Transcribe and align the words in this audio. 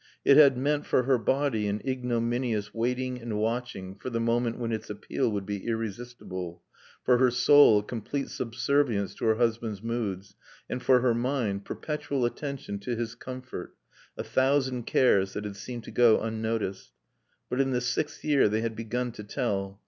It 0.25 0.35
had 0.35 0.57
meant, 0.57 0.87
for 0.87 1.03
her 1.03 1.19
body, 1.19 1.67
an 1.67 1.79
ignominious 1.85 2.73
waiting 2.73 3.21
and 3.21 3.37
watching 3.37 3.93
for 3.93 4.09
the 4.09 4.19
moment 4.19 4.57
when 4.57 4.71
its 4.71 4.89
appeal 4.89 5.31
would 5.31 5.45
be 5.45 5.63
irresistible, 5.67 6.63
for 7.03 7.19
her 7.19 7.29
soul 7.29 7.77
a 7.77 7.83
complete 7.83 8.29
subservience 8.31 9.13
to 9.13 9.25
her 9.25 9.35
husband's 9.35 9.83
moods, 9.83 10.35
and 10.67 10.81
for 10.81 11.01
her 11.01 11.13
mind 11.13 11.65
perpetual 11.65 12.25
attention 12.25 12.79
to 12.79 12.95
his 12.95 13.13
comfort, 13.13 13.75
a 14.17 14.23
thousand 14.23 14.87
cares 14.87 15.33
that 15.33 15.43
had 15.45 15.55
seemed 15.55 15.83
to 15.83 15.91
go 15.91 16.19
unnoticed. 16.19 16.89
But 17.47 17.61
in 17.61 17.69
the 17.69 17.79
sixth 17.79 18.23
year 18.25 18.49
they 18.49 18.61
had 18.61 18.75
begun 18.75 19.11
to 19.11 19.23
tell. 19.23 19.79